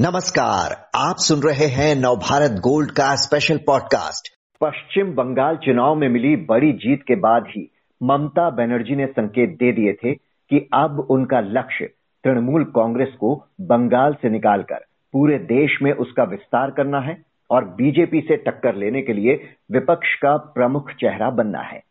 [0.00, 4.28] नमस्कार, आप सुन रहे हैं नवभारत गोल्ड का स्पेशल पॉडकास्ट
[4.60, 9.72] पश्चिम बंगाल चुनाव में मिली बड़ी जीत के बाद ही ममता बनर्जी ने संकेत दे
[9.72, 11.84] दिए थे कि अब उनका लक्ष्य
[12.24, 18.20] तृणमूल कांग्रेस को बंगाल से निकालकर पूरे देश में उसका विस्तार करना है और बीजेपी
[18.20, 19.40] से टक्कर लेने के लिए
[19.72, 21.82] विपक्ष का प्रमुख चेहरा बनना है।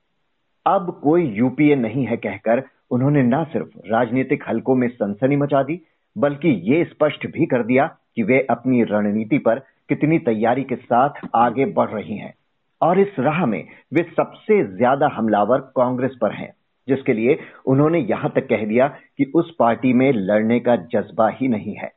[0.65, 5.82] अब कोई यूपीए नहीं है कहकर उन्होंने न सिर्फ़ राजनीतिक हलकों में सनसनी मचा दी
[6.18, 7.86] बल्कि ये स्पष्ट भी कर दिया
[8.16, 12.34] कि वे अपनी रणनीति पर कितनी तैयारी के साथ आगे बढ़ रही हैं।
[12.82, 16.54] और इस राह में वे सबसे ज़्यादा हमलावर कांग्रेस पर हैं,
[16.88, 21.48] जिसके लिए उन्होंने यहाँ तक कह दिया कि उस पार्टी में लड़ने का जज्बा ही
[21.48, 21.92] नहीं है।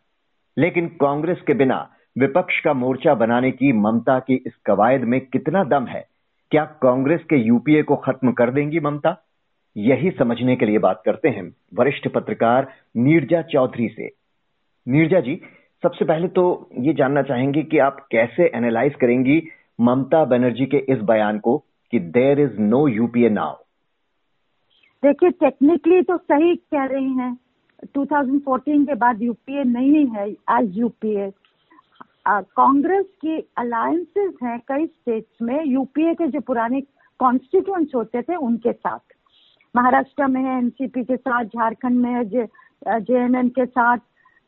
[0.56, 5.64] लेकिन कांग्रेस के बिना विपक्ष का मोर्चा बनाने की ममता की इस कवायद में कितना
[5.64, 6.04] दम है?
[6.50, 9.10] क्या कांग्रेस के यूपीए को खत्म कर देंगी ममता?
[9.76, 14.08] यही समझने के लिए बात करते हैं वरिष्ठ पत्रकार नीरजा चौधरी से।
[14.86, 15.40] नीरजा जी,
[15.82, 19.42] सबसे पहले तो ये जानना चाहेंगे कि आप कैसे एनालाइज करेंगी
[19.80, 21.56] ममता बनर्जी के इस बयान को
[21.92, 23.54] कि there is no UPA now
[25.02, 27.36] देखिए टेक्निकली तो सही कह रही हैं।
[27.96, 31.30] 2014 के बाद यूपीए नहीं है आज यूपीए
[32.28, 36.80] कांग्रेस की अलायंसेस हैं कई स्टेट्स में यूपीए के जो पुराने
[37.20, 38.98] कॉन्स्टिट्यूंट्स होते थे, उनके साथ।
[39.74, 42.46] महाराष्ट्र में है एनसीपी के साथ, झारखंड में है जे
[43.50, 43.98] के साथ,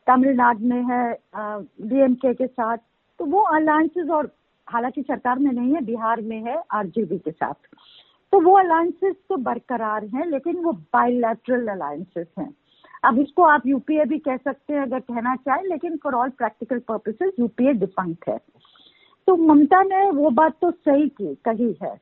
[0.07, 1.13] तमिलनाडु में है
[1.81, 2.77] डीएमके के साथ।
[3.19, 4.31] तो वो अलायंसेस और
[4.67, 7.53] हालाँकि सरकार में नहीं है, बिहार में है आरजेडी के साथ।
[8.33, 12.53] तो वो अलायंसेस तो बरकरार हैं, लेकिन वो बायलैटरल अलायंसेस हैं।
[13.03, 16.79] अब इसको आप यूपीए भी कह सकते हैं, अगर कहना चाहें, लेकिन for all practical
[16.79, 18.37] purposes UPA defunct है।
[19.27, 21.97] तो ममता ने वो बात तो सही की, कही है।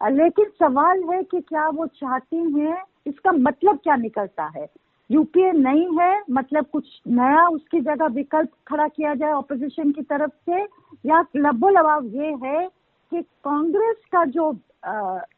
[0.00, 2.82] लेकिन सवाल है कि क्या वो चाहती हैं?
[3.06, 4.66] इसका मतलब क्या निकलता है?
[5.10, 10.30] यूपीए नहीं है मतलब कुछ नया उसकी जगह विकल्प खड़ा किया जाए ऑपोजिशन की तरफ़
[10.30, 10.62] से?
[11.04, 12.66] या लबो लबाव ये है
[13.12, 14.52] कि कांग्रेस का जो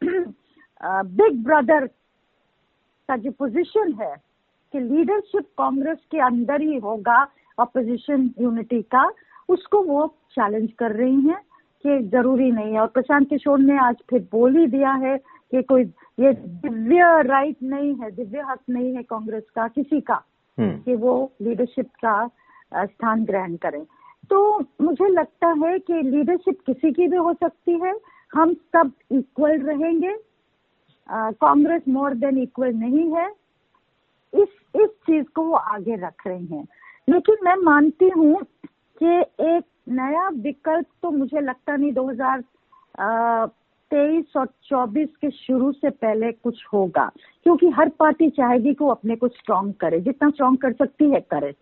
[0.03, 1.87] बिग ब्रदर
[3.09, 4.15] का जो पोजीशन है,
[4.75, 7.23] कि लीडरशिप कांग्रेस के अंदर ही होगा
[7.59, 9.11] ऑपोजिशन यूनिटी का,
[9.49, 11.41] उसको वो चैलेंज कर रही हैं।
[11.83, 15.19] कि ज़रूरी नहीं है। और प्रशांत किशोर ने आज फिर बोल ही दिया है
[15.51, 15.83] कि कोई
[16.21, 20.23] ये दिव्य राइट नहीं है दिव्य हक नहीं है कांग्रेस का किसी का
[20.59, 22.31] हम्म। कि वो लीडरशिप का
[22.75, 23.87] स्थान ग्रहण करें।
[24.31, 27.95] तो मुझे लगता है कि लीडरशिप किसी की भी हो सकती है।
[28.35, 30.17] हम सब इक्वल रहेंगे।
[31.11, 33.29] कांग्रेस मोर देन इक्वल नहीं है।
[34.35, 36.67] इस इस चीज़ को वो आगे रख रहे हैं।
[37.09, 38.43] लेकिन मैं मानती हूँ
[39.03, 40.22] कि एक नया
[40.65, 47.11] विकल्प तो मुझे लगता नहीं 2023 और 24 के शुरू से पहले कुछ होगा
[47.47, 51.27] क्योंकि हर पार्टी चाहेगी कि वो अपने को स्ट्रांग करे जितना स्ट्रांग कर सकती है
[51.27, 51.55] करे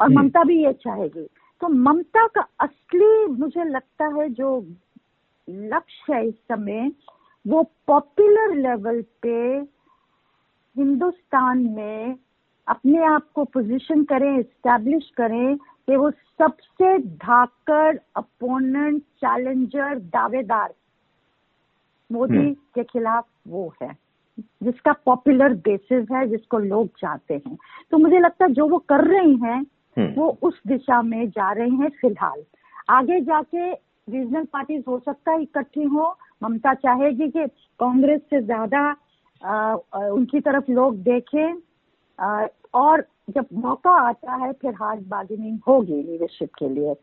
[0.00, 1.28] हम्म। ममता भी ये चाहेगी
[1.62, 4.66] तो ममता का असली मुझे लगता है जो
[5.48, 6.92] लक्ष्य है इस समय
[7.44, 9.66] वो पॉपुलर लेवल पे
[10.76, 12.18] हिंदुस्तान में
[12.66, 15.56] अपने आप को पोजीशन करें एस्टैब्लिश करें
[15.88, 20.74] कि वो सबसे धाकड़ अपोनेंट चैलेंजर दावेदार
[22.10, 23.92] मोदी हम्म। के खिलाफ वो है
[24.62, 27.56] जिसका पॉपुलर बेसिस है जिसको लोग चाहते हैं
[27.92, 29.60] तो मुझे लगता है जो वो कर रही हैं
[29.96, 32.42] हम्म। वो उस दिशा में जा रही हैं फ़िलहाल
[32.90, 37.46] आगे जाके रीजनल पार्टीज़ हो सकता है इकट्ठी हो ममता चाहेगी कि
[37.80, 38.90] कांग्रेस से ज़्यादा
[40.10, 41.52] उनकी तरफ़ लोग देखें
[42.74, 46.94] और जब मौका आता है, फिर हार्ड बार्गेनिंग होगी लीडरशिप के लिए।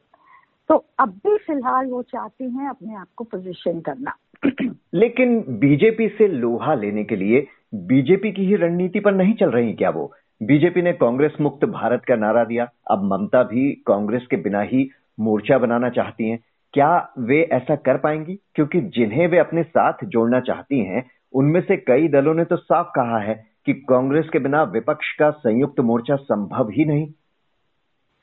[0.69, 4.15] तो अब भी फ़िलहाल वो चाहती हैं अपने आप को पोजीशन करना।
[4.93, 9.73] लेकिन बीजेपी से लोहा लेने के लिए बीजेपी की ही रणनीति पर नहीं चल रही
[9.73, 10.13] क्या वो?
[10.43, 14.89] बीजेपी ने कांग्रेस मुक्त भारत का नारा दिया। अब ममता भी कांग्रेस के बिना ही
[15.19, 16.39] मोर्चा बनाना चाहती हैं।
[16.73, 18.39] क्या वे ऐसा कर पाएँगी?
[18.55, 22.87] क्योंकि जिन्हें वे अपने साथ जोड़ना चाहती हैं, उनमें से कई दलों ने तो साफ़
[22.87, 27.08] कहा है कि कांग्रेस के बिना विपक्ष का संयुक्त मोर्चा संभव ही नहीं।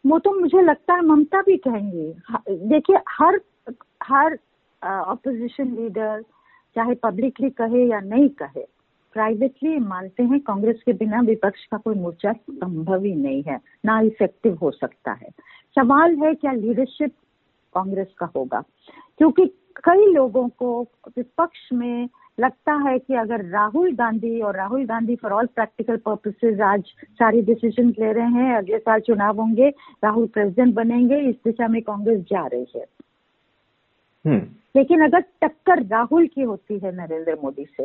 [0.06, 2.14] वो तो मुझे लगता है ममता भी कहेंगे।
[2.69, 3.41] देखिए, हर
[4.02, 4.38] हर
[4.82, 6.23] ऑपोजिशन लीडर
[6.76, 8.64] चाहे पब्लिकली कहे या नहीं कहे
[9.14, 14.00] प्राइवेटली मानते हैं कांग्रेस के बिना विपक्ष का कोई मोर्चा संभव ही नहीं है, ना
[14.00, 15.31] इफ़ेक्टिव हो सकता है।
[15.76, 17.12] सवाल है, क्या लीडरशिप
[17.75, 18.62] कांग्रेस का होगा?
[19.19, 19.46] क्योंकि
[19.85, 20.82] कई लोगों को
[21.17, 22.08] विपक्ष में
[22.38, 26.82] लगता है कि अगर राहुल गांधी और Rahul Gandhi for all practical purposes आज
[27.12, 29.69] सारी डिसीज़न ले रहे हैं अगले साल चुनाव होंगे
[30.04, 32.84] राहुल प्रेसिडेंट बनेंगे इस दिशा में कांग्रेस जा रही है
[34.25, 34.40] हम्म।
[34.76, 37.84] लेकिन अगर टक्कर राहुल की होती है नरेंद्र मोदी से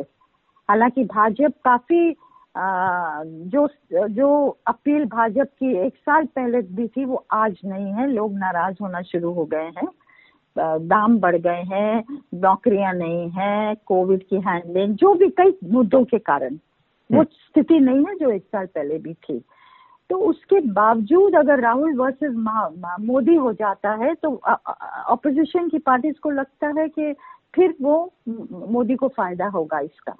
[0.68, 2.14] हालाँकि भाजपा काफ़ी
[2.54, 3.68] जो
[4.10, 4.28] जो
[4.66, 9.02] अपील भाजपा की एक साल पहले दी थी वो आज नहीं है लोग नाराज़ होना
[9.02, 9.86] शुरू हो गए हैं
[10.56, 12.04] दाम बढ़ गए हैं
[12.36, 16.58] नौकरियाँ नहीं है कोविड की हैंडलिंग जो भी कई मुद्दों के कारण
[17.10, 19.42] वो हम्म। स्थिति नहीं है जो एक साल पहले भी थी
[20.10, 22.32] तो उसके बावजूद अगर राहुल वर्सेस
[23.00, 27.12] मोदी हो जाता है तो अपोजिशन की पार्टीज़ को लगता है कि
[27.54, 27.96] फिर वो
[28.68, 30.14] मोदी को फ़ायदा होगा इसका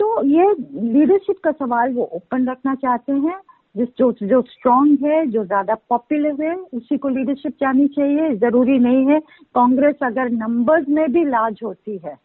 [0.00, 0.54] तो ये
[0.92, 3.40] लीडरशिप का सवाल वो ओपन रखना चाहते हैं
[3.74, 8.78] जिस जो जो स्ट्रांग है जो ज़्यादा पॉपुलर है उसी को लीडरशिप जानी चाहिए ज़रूरी
[8.78, 9.18] नहीं है
[9.54, 12.16] कांग्रेस अगर नंबर्स में भी लार्ज होती है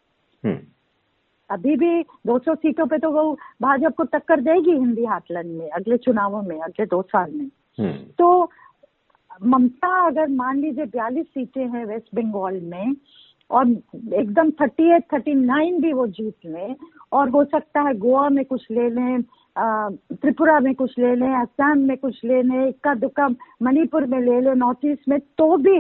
[0.44, 0.58] हम्म।
[1.50, 3.32] अभी भी 200 सीटों पे तो वो
[3.62, 7.98] भाजपा को टक्कर देगी हिंदी हाटलन में अगले चुनावों में अगले दो साल में हम्म।
[8.20, 8.50] तो
[9.44, 12.96] ममता अगर मान लीजिए बयालीस सीटें हैं वेस्ट बंगाल में
[13.50, 13.70] और
[14.14, 16.76] एकदम थर्टी एट थर्टी नाइन भी वो जीत लें
[17.12, 19.22] और हो सकता है गोवा में कुछ ले लें
[19.56, 23.28] त्रिपुरा में कुछ ले लें असम में कुछ ले लें इक्का दुक्का
[23.64, 25.80] मणिपुर में ले लें, नॉर्थ ईस्ट में तो भी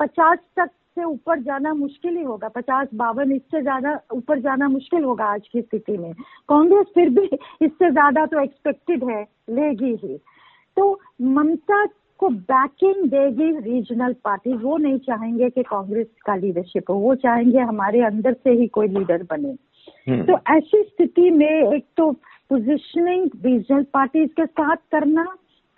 [0.00, 5.04] पचास तक से ऊपर जाना मुश्किल ही होगा, पचास बावन इससे ज़्यादा ऊपर जाना मुश्किल
[5.04, 6.12] होगा आज की स्थिति में
[6.48, 7.24] कांग्रेस फिर भी
[7.62, 10.16] इससे ज़्यादा तो एक्सपेक्टेड है, लेगी ही
[10.76, 11.84] तो ममता
[12.20, 17.58] को बैकिंग देगी रीजनल पार्टी वो नहीं चाहेंगे कि कांग्रेस का लीडरशिप हो, वो चाहेंगे
[17.60, 19.54] हमारे अंदर से ही कोई लीडर बने।
[20.06, 22.10] तो ऐसी स्थिति में एक तो
[22.50, 25.24] पोजिशनिंग रीजनल पार्टीज़ के साथ करना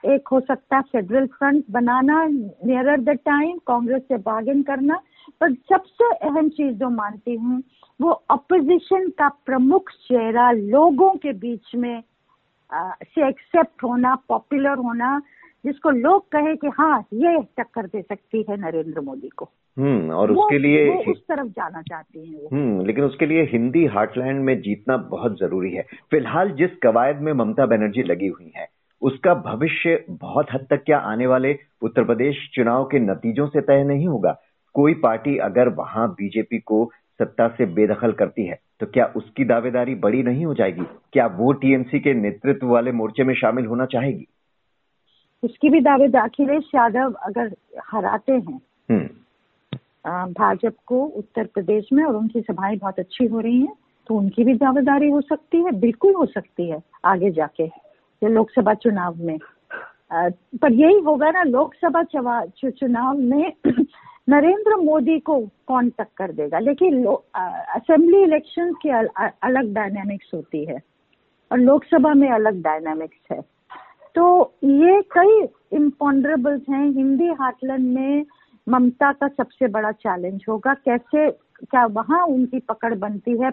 [0.05, 5.01] एक हो सकता है फेडरल फ्रंट बनाना नियरर द टाइम कांग्रेस से बार्गेन करना
[5.41, 7.63] पर सबसे अहम चीज़ जो मानती हूँ
[8.01, 12.03] वो अपोजिशन का प्रमुख चेहरा लोगों के बीच में
[12.73, 15.21] आ, से एक्सेप्ट होना पॉपुलर होना
[15.65, 20.33] जिसको लोग कहे कि हाँ ये टक्कर दे सकती है नरेंद्र मोदी को। हम्म और
[20.33, 24.61] उसके लिए वो उस तरफ़ जाना चाहते हैं हम्म लेकिन उसके लिए हिंदी हार्टलैंड में
[24.63, 28.67] जीतना बहुत ज़रूरी है। फ़िलहाल जिस कवायद में ममता बनर्जी लगी हुई है
[29.03, 33.83] उसका भविष्य बहुत हद तक क्या आने वाले उत्तर प्रदेश चुनाव के नतीजों से तय
[33.85, 34.37] नहीं होगा।
[34.75, 39.95] कोई पार्टी अगर वहाँ बीजेपी को सत्ता से बेदखल करती है तो क्या उसकी दावेदारी
[39.95, 40.85] बड़ी नहीं हो जाएगी?
[41.13, 44.27] क्या वो टीएमसी के नेतृत्व वाले मोर्चे में शामिल होना चाहेगी?
[45.43, 47.55] उसकी भी दावेदार अखिलेश यादव अगर
[47.91, 48.61] हराते हैं
[48.91, 49.09] हम्म।
[50.33, 53.73] भाजपा को उत्तर प्रदेश में और उनकी सभाएँ बहुत अच्छी हो रही हैं
[54.07, 58.75] तो उनकी भी दावेदारी हो सकती है बिल्कुल हो सकती है आगे जाके ये लोकसभा
[58.75, 59.39] चुनाव में।
[60.13, 60.29] आ,
[60.63, 62.03] पर यही होगा ना लोकसभा
[62.69, 63.53] चुनाव में
[64.29, 66.59] नरेंद्र मोदी को कौन टक्कर देगा?
[66.59, 69.09] लेकिन असेंबली इलेक्शन की अल,
[69.43, 70.79] अलग डायनामिक्स होती है
[71.53, 73.54] और लोकसभा में अलग डायनामिक्स है।
[74.15, 75.41] तो ये कई
[75.77, 78.25] इम्पॉन्डरेबल्स हैं। हिंदी हाटलन में
[78.69, 81.31] ममता का सबसे बड़ा चैलेंज होगा। कैसे
[81.71, 83.51] क्या वहाँ उनकी पकड़ बनती है?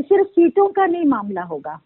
[0.00, 1.80] सिर्फ़ सीटों का नहीं मामला होगा।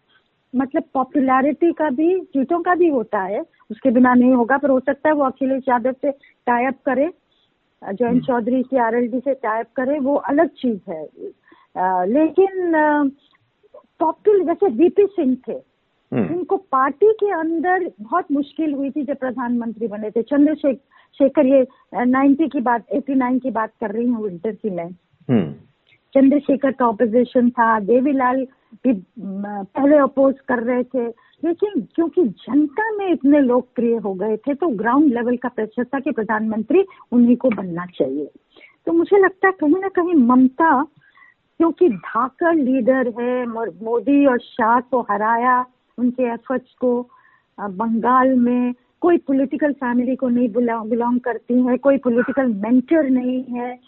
[0.55, 3.41] मतलब पॉपुलैरिटी का भी सीटों का भी होता है।
[3.71, 6.11] उसके बिना नहीं होगा पर हो सकता है वो अखिलेश यादव से
[6.47, 7.07] टाइप करे
[7.81, 11.07] जयंत हम्म। चौधरी की आरएलडी से टाइप करे वो अलग चीज़ है।
[11.77, 12.71] आ, लेकिन
[13.99, 15.53] पॉपुलर जैसे वीपी सिंह थे।
[16.11, 16.40] हम्म।
[16.71, 21.65] पार्टी के अंदर बहुत मुश्किल हुई थी जब प्रधानमंत्री बने थे। चंद्रशेखर ये
[22.05, 24.89] नाइन्टी की बात एटी नाइन की बात कर रही हूँ विंटर की मैं।
[25.29, 25.51] हम्म।
[26.13, 28.45] चंद्रशेखर का ऑपोजिशन था देवीलाल
[28.83, 31.07] भी पहले अपोज कर रहे थे।
[31.43, 35.99] लेकिन क्योंकि जनता में इतने लोकप्रिय हो गए थे तो ग्राउंड लेवल का प्रेशर था
[35.99, 38.29] कि प्रधानमंत्री उन्हीं को बनना चाहिए।
[38.85, 44.79] तो मुझे लगता है कहीं ना कहीं ममता क्योंकि धाकर लीडर है मोदी और शाह
[44.79, 45.65] को हराया
[45.97, 47.09] उनके एफर्ट्स को
[47.59, 50.49] बंगाल में कोई पॉलिटिकल फैमिली को नहीं
[50.89, 53.79] बिलोंग करती है कोई पॉलिटिकल मेंटर नहीं है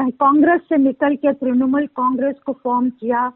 [0.00, 3.32] कांग्रेस से निकल के तृणमूल कांग्रेस को फॉर्म किया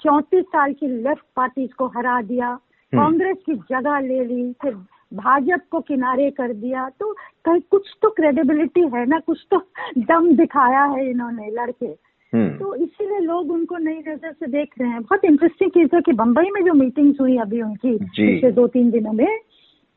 [0.00, 4.74] चौतीस साल की लेफ़्ट पार्टीज़ को हरा दिया हम्म। कांग्रेस की जगह ले ली फिर
[5.14, 7.12] भाजपा को किनारे कर दिया तो
[7.44, 9.58] कहीं कुछ तो क्रेडिबिलिटी है ना कुछ तो
[9.98, 11.92] दम दिखाया है इन्होंने लड़के।
[12.32, 16.12] तो इसीलिए लोग उनको नई नज़र से देख रहे हैं। बहुत इंटरेस्टिंग चीज़ है कि
[16.12, 19.38] बम्बई में जो मीटिंग्स हुई अभी उनकी पिछले दो तीन दिनों में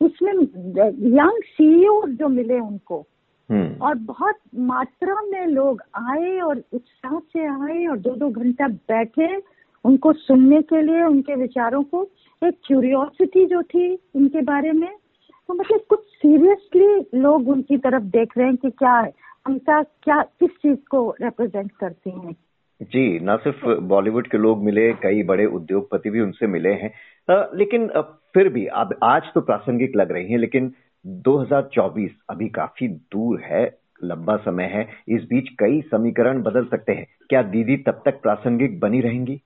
[0.00, 3.06] उसमें यंग सीईओ जो मिले उनको
[3.50, 8.68] हम्म। और बहुत मात्रा में लोग आए और उत्साह से आए और दो दो घंटा
[8.68, 9.36] बैठे
[9.84, 12.02] उनको सुनने के लिए उनके विचारों को।
[12.42, 14.90] एक क्यूरियोसिटी जो थी उनके बारे में
[15.48, 19.12] तो मतलब कुछ सीरियसली लोग उनकी तरफ़ देख रहे हैं कि क्या है
[19.46, 22.36] उनका क्या किस चीज़ को रिप्रेजेंट करती हैं?
[22.82, 26.92] जी न सिर्फ़ बॉलीवुड के लोग मिले कई बड़े उद्योगपति भी उनसे मिले हैं।
[27.34, 27.88] आ, लेकिन
[28.34, 30.72] फिर भी अब आज तो प्रासंगिक लग रही हैं लेकिन
[31.06, 37.06] 2024 अभी काफ़ी दूर है लंबा समय है। इस बीच कई समीकरण बदल सकते हैं।
[37.28, 39.40] क्या दीदी तब तक प्रासंगिक बनी रहेंगी?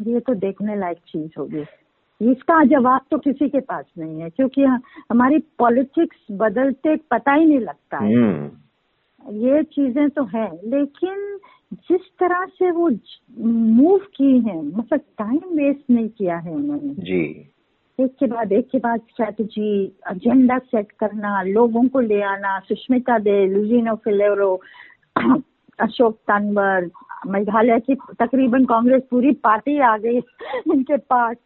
[0.00, 1.64] ये तो देखने लायक चीज़ होगी।
[2.22, 7.60] इसका जवाब तो किसी के पास नहीं है क्योंकि हमारी पॉलिटिक्स बदलते पता ही नहीं
[7.60, 8.50] लगता है। हम्म।
[9.26, 11.38] ये चीज़ें तो है लेकिन
[11.74, 12.90] जिस तरह से वो
[13.38, 17.50] मूव की है मतलब टाइम वेस्ट नहीं किया है उन्होंने। जी।
[18.00, 23.18] एक के बाद एक के बाद स्ट्रेटजी एजेंडा सेट करना लोगों को ले आना सुष्मिता
[23.18, 24.60] दे लुजिनो फिलेरो
[25.80, 26.90] अशोक तनवर
[27.26, 30.18] मेघालय की तकरीबन कांग्रेस पूरी पार्टी आ गई
[30.74, 31.36] इनके पास।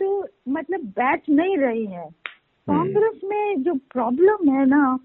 [0.00, 4.98] तो मतलब बैठ नहीं रही है। हम्म। कांग्रेस में जो प्रॉब्लम है ना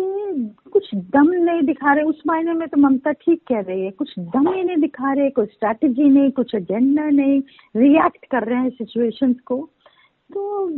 [0.00, 3.90] कि कुछ दम नहीं दिखा रहे उस मायने में तो ममता ठीक कह रही है
[3.90, 7.42] कुछ दम ही नहीं दिखा रहे कोई स्ट्रैटेजी नहीं कुछ एजेंडा नहीं
[7.76, 9.68] रिएक्ट कर रहे हैं सिचुएशंस को।
[10.34, 10.72] तो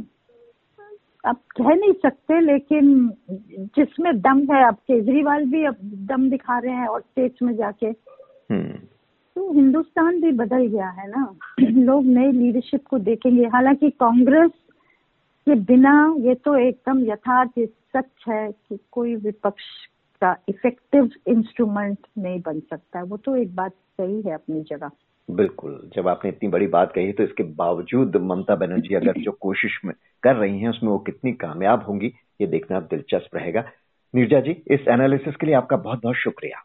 [1.27, 3.12] आप कह नहीं सकते लेकिन
[3.61, 7.87] जिसमें दम है अब केजरीवाल भी अब दम दिखा रहे हैं और स्टेट्स में जाके।
[8.50, 8.73] हम्म।
[9.37, 14.50] तो हिंदुस्तान भी बदल गया है ना। लोग नई लीडरशिप को देखेंगे। हालाँकि कांग्रेस
[15.50, 17.50] के बिना ये तो एकदम यथार्थ
[17.97, 19.62] सच है कि कोई विपक्ष
[20.21, 24.90] का इफ़ेक्टिव इंस्ट्रूमेंट नहीं बन सकता वो तो एक बात सही है अपनी जगह।
[25.30, 29.80] बिल्कुल। जब आपने इतनी बड़ी बात कही तो इसके बावजूद ममता बनर्जी अगर जो कोशिश
[29.85, 33.64] में कर रही हैं, उसमें वो कितनी कामयाब होंगी, ये देखना दिलचस्प रहेगा।
[34.14, 36.64] नीरजा जी, इस एनालिसिस के लिए आपका बहुत बहुत शुक्रिया।